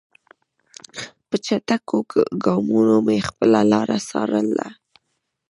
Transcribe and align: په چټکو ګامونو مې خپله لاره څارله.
په 1.27 1.35
چټکو 1.45 1.99
ګامونو 2.45 2.95
مې 3.05 3.17
خپله 3.27 3.59
لاره 3.71 3.97
څارله. 4.09 4.67